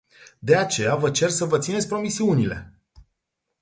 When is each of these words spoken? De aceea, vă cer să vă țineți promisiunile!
De 0.41 0.55
aceea, 0.55 0.95
vă 0.95 1.11
cer 1.11 1.29
să 1.29 1.45
vă 1.45 1.57
țineți 1.59 1.87
promisiunile! 1.87 2.79